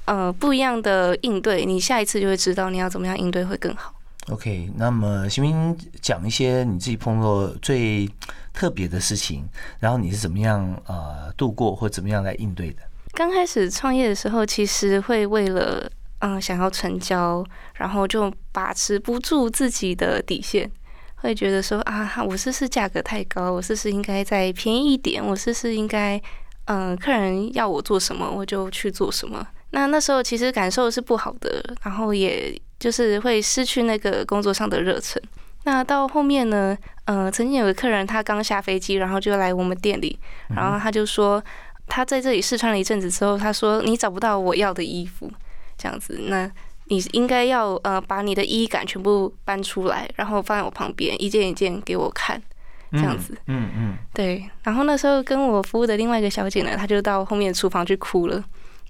[0.07, 3.95] 呃，不一样的应对，你下一次就会知道你要怎么样应对会更好。
[4.31, 8.11] OK，那么行不行讲一些你自己碰到最
[8.53, 12.79] 特别的事情，然后你是怎么样呃度过，或怎么样来应对的？
[13.13, 20.69] 刚开始创业的时候，其实会为了嗯想要成交，然后就把持不住自己的底线，
[21.15, 23.53] 会觉得说啊，我是不是价格太高？
[23.53, 25.25] 我是不是应该再便宜一点？
[25.25, 26.21] 我是不是应该
[26.65, 29.47] 嗯客人要我做什么我就去做什么？
[29.71, 35.23] 那那时候其实感受是不好的，然后也就是会失去那个工作上的热忱。
[35.65, 41.43] 那到后面呢，呃，曾经有个客人他刚下飞机，然后就来我们店里，然后他就说。
[41.89, 45.31] 他在这里试穿了一阵子之后，他说：“你找不到我要的衣服，
[45.79, 46.51] 这样子，那
[46.87, 52.43] 你应该要呃把你的衣杆全部搬出来，然后放在我旁边，一件一件给我看，
[52.91, 53.39] 这样子。
[53.47, 58.43] 嗯嗯，对，然后那时候跟我服务的另外一个小姐呢，她就到后面厨房去哭了。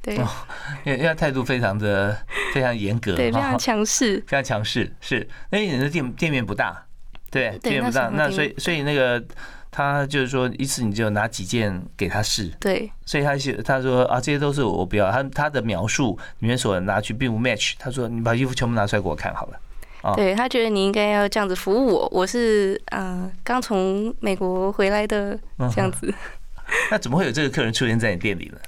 [0.06, 0.28] 对，哦
[0.84, 2.16] 因为因为态度非常的
[2.54, 4.22] 非常严格，对，非常强势。
[4.28, 5.16] 非常强势，是。
[5.50, 6.86] 因为你的店店面不大，
[7.28, 9.20] 对，对店面不大，那那所以所以那个
[9.72, 19.60] 他就是说一次你就拿几件给他试，对，所以他是他说啊这些都是我不要，他他的描述里面所拿去并不 match，他说你把衣服全部拿出来给我看好了。
[20.02, 26.14] 哦对他觉得你应该要这样子服务我，我是啊刚从美国回来的嗯这样子。
[26.90, 28.58] 那怎么会有这个客人出现在你店里呢？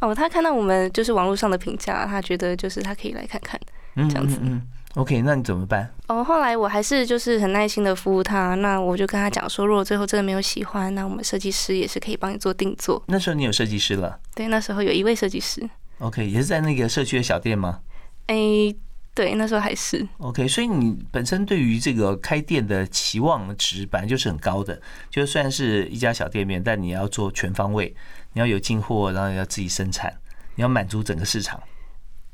[0.00, 3.58] 哦，他看到我们就是网络上的评价，他觉得就是他可以来看看。
[3.96, 4.62] 嗯这样子嗯嗯
[4.94, 5.92] ，OK，那你怎么办？
[6.06, 13.02] 哦，后来我还是就是很耐心的服务他，那我就跟他讲说，如果最后真的没有喜欢，那我们设计师也是可以帮你做定做。
[13.08, 17.80] 那时候你有设计师了对，那时候有一位设计师，，OK，也是在那个社区的小店吗
[18.28, 18.76] 诶，
[19.14, 24.80] 对，那时候还是？OK，所以你本身对于这个开店的期望值本来就是很高的，
[25.10, 27.92] 就算是一家小店面，但你要做全方位，
[28.32, 30.12] 你要有进货，然后要自己生产，
[30.54, 31.60] 你要满足整个市场。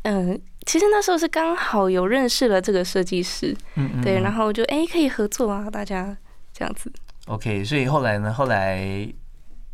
[0.03, 6.17] 嗯、其实那时候是刚好有认识了这个设计师，嗯嗯，对，嗯然后就诶可以合作啊，大家
[6.53, 6.93] 这样子。
[7.27, 8.31] OK，所以后来呢？
[8.31, 9.09] 后来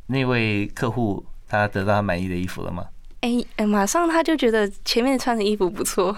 [0.06, 2.86] 那位客户他得到他满意的衣服了吗？
[3.22, 6.16] 诶，诶马上他就觉得前面穿的衣服不错，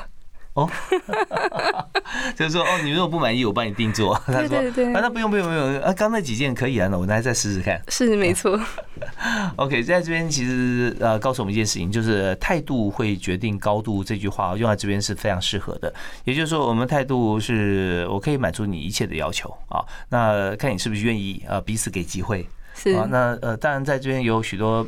[2.36, 4.14] 就是说，哦，你如果不满意，我帮你定做。
[4.26, 7.80] 他对说，对对啊，那不用不用不用，啊，刚那几件可以啊，那我来再试试看。
[7.88, 8.58] 是没错，
[9.56, 15.92] OK，在这边其实呃告诉我们一件事情，就是态度会决定高度这句话用在这边是非常适合的。
[16.24, 23.06] 也就是说，我们态度是我可以满足你一切的要求啊，那看你是不是愿意啊，彼此给机会是啊。
[23.10, 24.86] 那呃，当然在这边有许多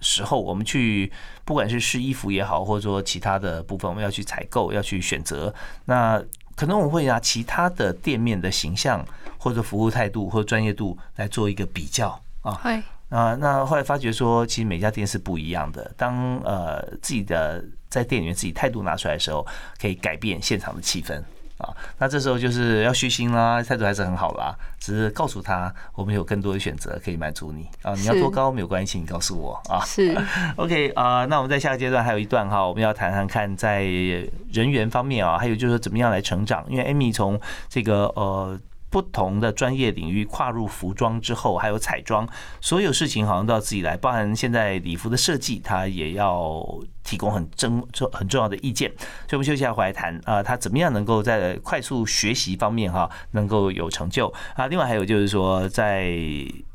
[0.00, 1.10] 时候，我们去
[1.44, 5.54] 不管是试衣服也好，或者说其他的部分，我们要去采购，要去选择，
[5.84, 6.22] 那
[6.56, 9.04] 可能我们会拿其他的店面的形象
[9.38, 12.52] 或者服务态度或专业度来做一个比较啊。
[12.54, 15.92] 会啊，那后来发觉说，其实每家店是不一样的。
[15.96, 19.46] 当呃自己的在店里面自己态度拿出来的时候，
[19.80, 21.22] 可以改变现场的气氛
[21.64, 21.76] 啊。
[21.98, 27.94] 那这时候就是要虚心啦，态度还是很好啦，只是告诉他我们有更多的选择可以满足你啊。
[27.94, 29.84] 你要多高没有关系，你告诉我啊。
[29.84, 30.16] 是
[30.56, 33.82] OK 啊，那我们在下个阶段还有一段哈，我们要谈谈看在
[34.52, 38.58] 人员方面啊，还有就是说怎么样来成长，因为 Amy 从这个呃。
[38.94, 42.24] 不同的专业领域跨入服装之后，还有彩妆，
[42.60, 46.64] 所有事情好像都要自己来，包含现在礼服的设计，他也要
[47.02, 48.88] 提供很重很重要的意见。
[49.26, 54.68] 所以，我们休息一下回来谈啊，他怎么样能够在快速学习方面哈，能够有成就啊？
[54.68, 56.04] 另外还有就是说，在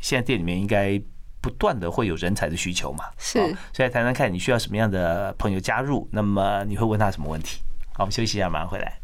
[0.01, 1.01] 现在店里面应该
[1.39, 3.05] 不断的会有人才的需求嘛？
[3.17, 7.61] 是，所以谈谈看你需要什么样的朋友加入，那么你会问他什么问题？
[7.93, 8.98] 好，我们休息一下，马上回来。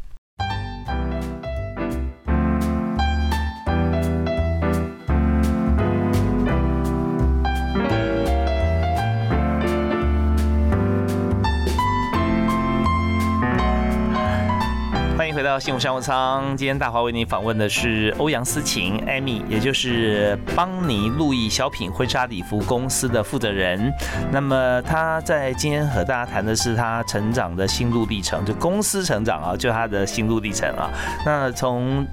[15.56, 16.54] 到幸福商务舱。
[16.54, 23.90] 今天大华为您访问的是欧阳思晴 Amy，也就是邦尼路易小品婚纱礼服公司的负责人。
[24.30, 30.90] 那么他在今天和大家谈的是他成长的心路历程，就公司成长啊，就他的心路历程啊。
[31.24, 32.06] 那从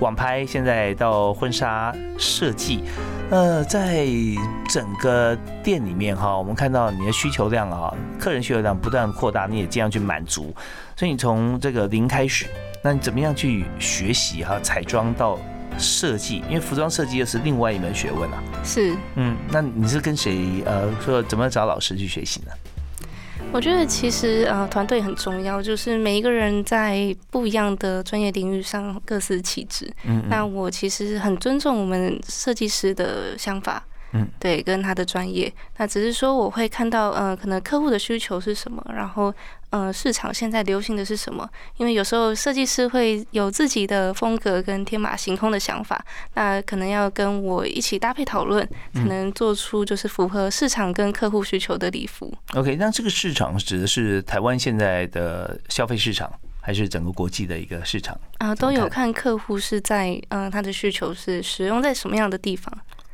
[0.00, 2.82] 网拍现在到婚纱设计，
[3.30, 4.06] 呃，在
[4.68, 10.52] 整个店里面哈，我们看到你的需求量啊，客人需求量不断扩大，你也尽量去满足。
[10.96, 12.46] 所以你从这个零开始，
[12.82, 15.38] 那你怎么样去学习哈彩妆到
[15.78, 16.42] 设计？
[16.48, 18.42] 因为服装设计又是另外一门学问啊。
[18.64, 22.50] 是，嗯，那你是跟谁呃说怎么找老师去学习呢？
[23.52, 29.92] 我觉得其实呃团队很重要，就是每一个人在不一样的专业领域上各司其职。
[30.04, 33.84] 嗯，那我其实很尊重我们设计师的想法。
[34.12, 39.32] 嗯，对，跟他的专业，那只是说我会看到，呃，可能客户的需求是什么，然后，
[39.70, 41.48] 呃，市场现在流行的是什么？
[41.78, 52.32] 因为有时候设计师会有自己的风格跟天马行空的想法，那可能要跟我一起搭配讨论，才能做出就是符合市场跟客户需求的礼服。
[52.54, 58.20] OK，那这个市场指的是台湾现在的消费市场，还是整个国际的一个市场？
[58.36, 62.70] 啊，都有看客户是在，嗯，他的需求是使用在什么样的地方。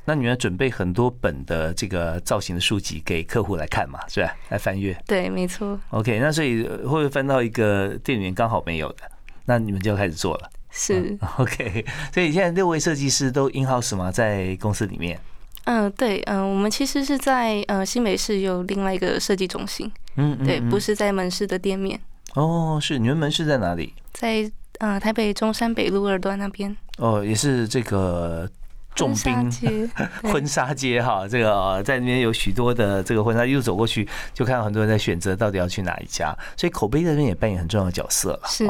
[0.08, 4.34] 那你们准备很多本的这个造型的书籍给客户来看嘛，是吧？
[4.48, 4.98] 来翻阅。
[5.06, 5.78] 对，没错。
[5.90, 9.02] OK，那所以会不会翻到一个店里面刚好没有的，
[9.44, 10.50] 那你们就要开始做了。
[10.70, 11.14] 是。
[11.36, 14.10] OK，所以现在六位设计师都 in house 吗？
[14.10, 15.20] 在公司里面？
[15.64, 19.92] 嗯，对，嗯，我们其实是在呃新北市有另外一个设计中心。
[20.16, 20.38] 嗯。
[20.42, 22.00] 对，不是在门市的店面。
[22.34, 23.92] 哦，是你们门市在哪里？
[24.14, 26.74] 在呃台北中山北路二段那边。
[26.96, 28.50] 哦，也是这个。
[28.98, 29.88] 重兵
[30.24, 38.40] 婚纱街哈，这个在那边有许多的这个婚纱，一路走过去就看到很多人在选择到底要去哪一家，所以口碑在那边也扮演很重要的角色了。
[38.48, 38.68] 是，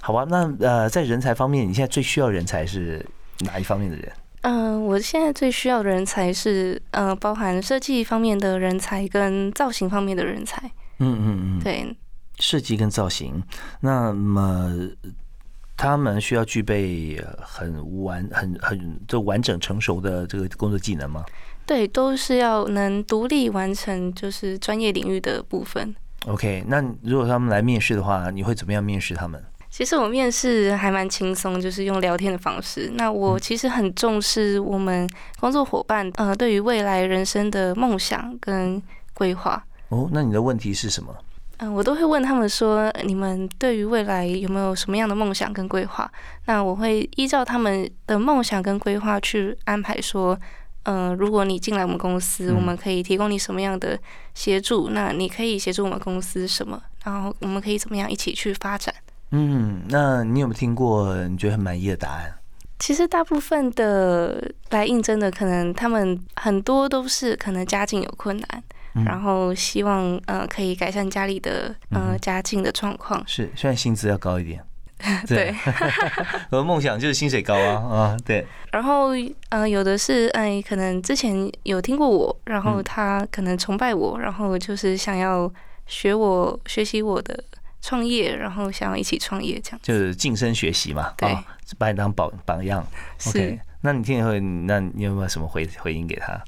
[0.00, 3.04] 好吧，那呃，在人才方面，你现在最需要人才是
[3.40, 4.12] 哪一方面的人？
[4.42, 10.70] 嗯，我现在最需要的人才是呃，包含设计方面的人才跟造型方面的人才。
[11.00, 11.96] 嗯嗯嗯，对，
[12.38, 13.42] 设计跟造型，
[13.80, 14.72] 那么。
[15.76, 21.24] 他们需要具备很完、很很就完整成熟的这个工作技能吗？
[21.66, 25.94] 对，都是要能独立完成，就是专业领域的部分。
[26.26, 29.42] OK，那如果他们来面试的话，你会怎么样面试他们？
[29.70, 32.92] 其实我面试还蛮轻松，就是用聊天的方式。
[32.94, 35.08] 那我其实很重视我们
[35.40, 38.80] 工作伙伴呃对于未来人生的梦想跟
[39.12, 39.60] 规划。
[39.88, 41.12] 哦，那你的问题是什么？
[41.58, 46.10] 嗯，我都会问他们说，你们对于未来有没有什么样的梦想跟规划？
[46.46, 50.38] 那我会依照他们的梦想跟规划去安排说，
[50.82, 53.98] 嗯，如果你进来我们公司，我们可以提供你什么样的
[54.34, 54.88] 协助？
[54.90, 56.82] 那你可以协助我们公司什么？
[57.04, 58.94] 然后我们可以怎么样一起去发展？
[59.30, 62.34] 嗯，那你有没有听过你觉得很满意的答案？
[62.80, 68.62] 其实大部分的来应征的，可能他们很多都是可能家境有困难。
[69.04, 74.62] 然后希望呃可以改善家里的呃家境的状况，是，虽然薪资要高一点，
[75.26, 75.54] 对，
[76.50, 78.46] 我的梦想就是薪水高啊啊，对。
[78.70, 79.08] 然后
[79.48, 85.52] 呃有的是哎可能之前有听过我，然后他可能崇拜我，然后就是想要
[85.86, 87.42] 学我学习我的
[87.82, 91.36] 创业，然后想要一起创业这样，就是晋升学习嘛，对，
[91.78, 92.86] 把你当榜榜样
[93.26, 93.58] ，OK。
[93.82, 94.32] 那你听以后，
[94.66, 96.40] 那你有没有什么回回应给他？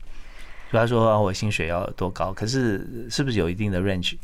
[0.70, 4.16] 比方说我薪水要多高，可是是不是有一定的 range？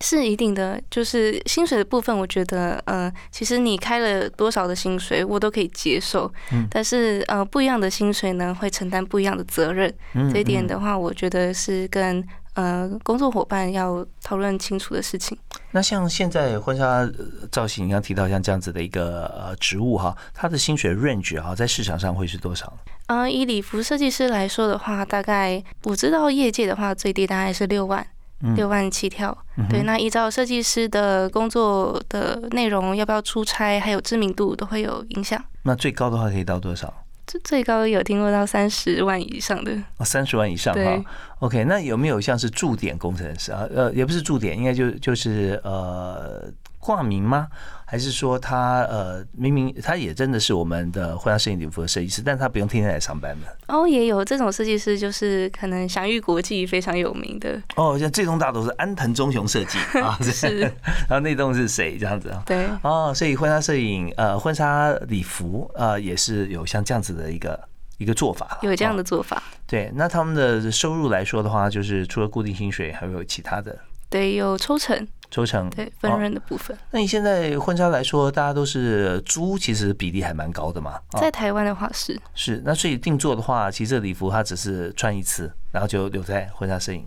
[0.00, 6.32] 是一定的，就是薪水的部分，我觉得，呃，其实你开了多少的薪水，我都可以接受。
[6.52, 6.68] 嗯。
[6.70, 9.92] 但是，呃，不一样的薪水呢，会承担不一样的责任。
[10.14, 10.32] 嗯。
[10.32, 12.24] 这一点的话，我觉得是跟
[12.54, 15.36] 呃工作伙伴要讨论清楚的事情。
[15.70, 17.08] 那像现在婚纱
[17.50, 22.72] 造型，刚提到像这样子的一个呃职务哈，它的薪水 range 哈，在市场上会是多少？
[23.06, 28.06] 呃，以礼服设计师来说的话，大概我知道业界的话，最低大概是六万。
[28.54, 29.36] 六万起跳，
[29.68, 35.42] 对，那依照设计师的工作的内容，要不要出差，还有知名度都会有影响。
[35.64, 37.02] 那最高的话可以到多少？
[37.28, 39.72] 最最高有听过到三十万以上的。
[39.98, 41.04] 哦，三十万以上哈。
[41.38, 43.68] OK，那有没有像是驻点工程师啊？
[43.72, 46.50] 呃，也不是驻点，应该就就是呃。
[46.88, 47.48] 挂名吗？
[47.84, 53.46] 还是说他呃，明明他也真的是我们的婚纱摄影礼服的设计师，但他不用天天来上班的。
[53.66, 57.62] 哦，也有这种设计师，就是可能享誉国际、非常有名的。
[57.76, 60.60] 哦，像这栋大楼是安藤忠雄设计 啊，是。
[61.06, 61.98] 然后那栋是谁？
[61.98, 62.42] 这样子啊？
[62.46, 62.66] 对。
[62.82, 67.60] 哦，所以婚纱摄影呃，婚纱礼服呃，也是有像这样子的一个
[67.98, 68.58] 一个做法。
[68.62, 69.42] 有这样的做法。
[69.66, 73.76] 对，那他们的收入来说的话，就是除了固定薪水，还有其他的。
[74.08, 75.06] 对，有抽成。
[75.30, 76.74] 抽成对分润的部分。
[76.90, 80.98] 那你现在婚纱来说，大家都是租，其实比例还蛮高的嘛。
[81.20, 87.06] 在台湾的话是是，那所以定做的话，其实这礼服它只是穿一次，然后就留在婚纱摄影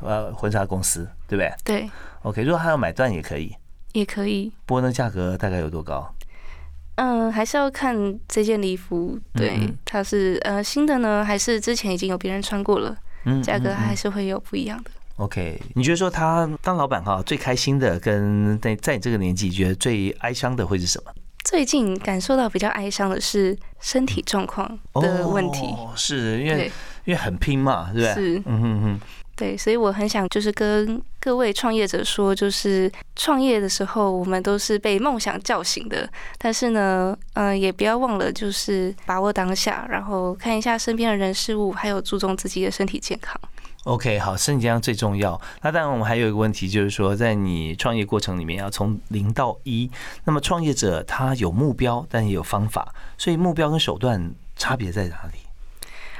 [0.00, 1.54] 呃婚纱公司，对不对？
[1.64, 1.90] 对。
[2.24, 3.56] OK，如果他要买断也可以，
[3.94, 4.52] 也可以。
[4.66, 6.14] 不过那价格大概有多高？
[6.96, 7.96] 嗯，还是要看
[8.28, 12.94] 这件礼服，对，它是呃新的呢，还是之前已经有别人穿过了？
[13.24, 14.90] 嗯，价格还是会有不一样的。
[15.22, 21.12] OK，你觉得说他当老板哈最开心的，跟在在你这个年纪觉得最哀伤的会是什么？
[21.44, 26.70] 最近感受到比较哀伤的是身体状况的问题，是因为
[27.04, 28.14] 因为很拼嘛，对不对？
[28.14, 29.00] 是，嗯哼哼，
[29.36, 36.08] 对，所以我很想就是跟各位创业者说，就是创业的时候我们都是被梦想叫醒的，
[36.38, 43.40] 但是呢，嗯，也不要忘了就是把握当下，然后看一下身边的人事物，还有注重自己的身体健康。
[43.84, 45.40] OK，好，身体健康最重要。
[45.60, 49.90] 那当然，我们还有一个问题，就是说，在你创业过程里面，要从零到一。
[50.24, 55.38] 那么，创业者他有目标，但也有方法，所以目标跟手段差别在哪里？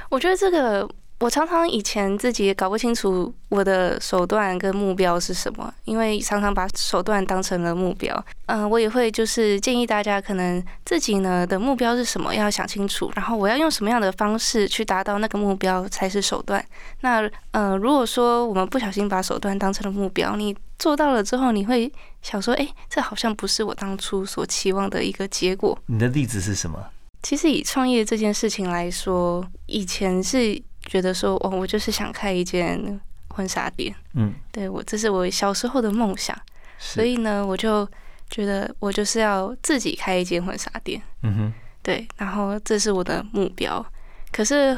[0.09, 0.89] 我觉得这个。
[1.23, 8.13] 我常常以前自己也搞不清楚我的手段跟目标是什么，因为常常把手段当成了目标。
[8.47, 16.61] 嗯，我也会就是建议大家，可能自己呢的目标是什么，要想清楚，然后我要用什么样的方式去达到那个目标才是手段。
[16.99, 21.89] 那呃，如果说我们不小心把手段当成了目标，你做到了之后，你会
[22.21, 25.79] 想说，哎，这好像不是我当初所期望的一个结果。
[25.85, 26.77] 你的例子是什么？
[27.21, 30.61] 其实以创业这件事情来说，以前是。
[30.85, 36.37] 觉得说，哦，我就是想开一间婚纱店，嗯，对我这是我小时候的梦想，
[36.77, 37.87] 所以呢，我就
[38.29, 43.83] 觉得我就是要自己开一间婚纱店，嗯哼，对，然后这是我的目标。
[44.31, 44.77] 可是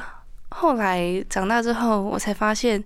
[0.50, 2.84] 后来长大之后，我才发现，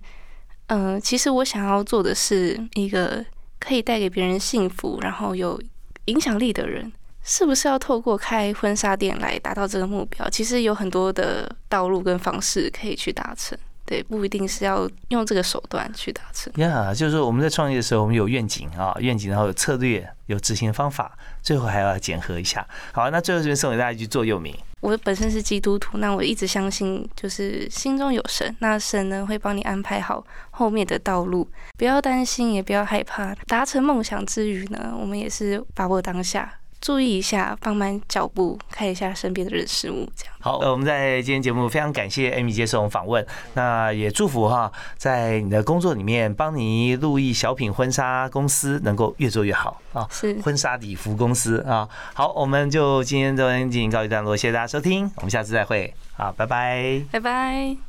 [0.66, 3.24] 嗯，其实我想要做的是一个
[3.58, 5.60] 可以带给别人幸福，然后有
[6.06, 6.90] 影响力的人。
[7.22, 10.28] 是不是要透过开婚纱店来达到这个目标？
[10.30, 16.52] 其实有很多的道路跟方式可以去达成，对，不一定是要用这个手段去达成。
[16.56, 22.66] 呀，就是说我们在创业的时候，我们有愿景啊，愿景，然后有策略，有执行方法，最后还要检核一下。
[22.92, 31.46] 好，那最后这边送给大家一句座右铭：我本身是基督徒，那我一直相信，就是心中有神，那神呢会帮你安排好后面的道路，
[31.76, 33.34] 不要担心，也不要害怕。
[33.46, 36.50] 达成梦想之余呢，我们也是把握当下。
[36.80, 40.34] 注意一下，放慢脚步，看一下身边的人事物，这样。
[40.40, 51.86] 好，呃，我们在今天节目非常感谢 Amy 接受访问，那也祝福哈，在你的工作里面，邦尼路易小品婚纱公司能够越做越好啊，是婚纱礼服公司啊。
[52.14, 57.80] 好，我们就今天就进行告一段落，谢谢大家收听，我们下次再会，好，拜拜，拜拜。